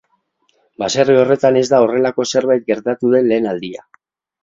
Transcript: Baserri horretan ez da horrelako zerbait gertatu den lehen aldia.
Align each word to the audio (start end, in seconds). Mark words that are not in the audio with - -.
Baserri 0.83 1.17
horretan 1.25 1.61
ez 1.63 1.63
da 1.75 1.83
horrelako 1.85 2.29
zerbait 2.35 2.69
gertatu 2.73 3.15
den 3.15 3.33
lehen 3.33 3.51
aldia. 3.55 3.91